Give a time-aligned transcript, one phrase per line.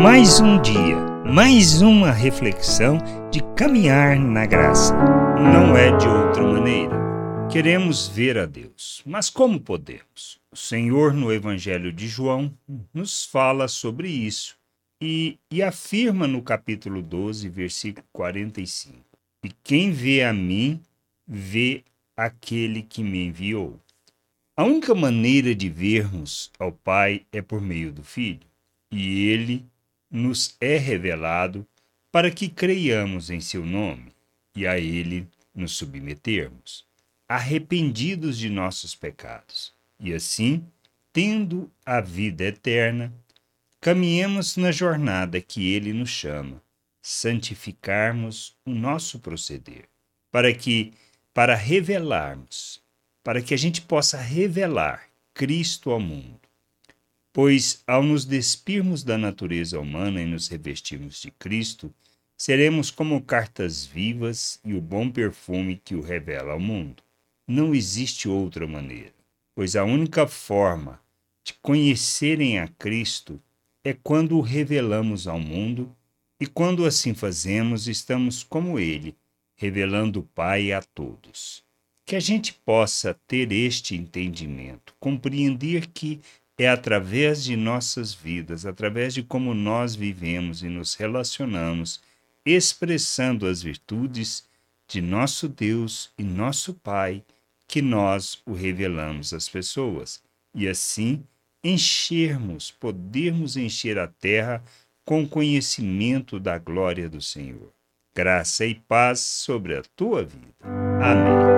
[0.00, 0.96] Mais um dia,
[1.26, 2.98] mais uma reflexão
[3.32, 4.94] de caminhar na graça.
[4.94, 6.94] Não é de outra maneira.
[7.50, 10.38] Queremos ver a Deus, mas como podemos?
[10.52, 12.56] O Senhor, no Evangelho de João,
[12.94, 14.56] nos fala sobre isso
[15.02, 18.94] e, e afirma no capítulo 12, versículo 45:
[19.42, 20.80] E quem vê a mim,
[21.26, 21.82] vê
[22.16, 23.80] aquele que me enviou.
[24.56, 28.46] A única maneira de vermos ao Pai é por meio do Filho,
[28.92, 29.66] e ele
[30.10, 31.66] nos é revelado
[32.10, 34.14] para que creiamos em seu nome
[34.54, 36.86] e a ele nos submetermos,
[37.28, 40.64] arrependidos de nossos pecados, e assim,
[41.12, 43.12] tendo a vida eterna,
[43.80, 46.62] caminhemos na jornada que ele nos chama,
[47.02, 49.88] santificarmos o nosso proceder,
[50.30, 50.92] para que
[51.34, 52.82] para revelarmos
[53.28, 56.47] para que a gente possa revelar Cristo ao mundo.
[57.32, 61.92] Pois, ao nos despirmos da natureza humana e nos revestirmos de Cristo,
[62.36, 67.02] seremos como cartas vivas e o bom perfume que o revela ao mundo.
[67.46, 69.14] Não existe outra maneira,
[69.54, 71.00] pois a única forma
[71.44, 73.40] de conhecerem a Cristo
[73.84, 75.94] é quando o revelamos ao mundo,
[76.40, 79.16] e quando assim fazemos, estamos como Ele,
[79.56, 81.66] revelando o Pai a todos
[82.08, 86.18] que a gente possa ter este entendimento, compreender que
[86.58, 92.00] é através de nossas vidas, através de como nós vivemos e nos relacionamos,
[92.44, 94.44] expressando as virtudes
[94.88, 97.22] de nosso Deus e nosso Pai,
[97.68, 100.20] que nós o revelamos às pessoas
[100.54, 101.22] e assim
[101.62, 104.62] enchermos, podermos encher a terra
[105.04, 107.72] com conhecimento da glória do Senhor.
[108.14, 110.54] Graça e paz sobre a tua vida.
[111.00, 111.57] Amém.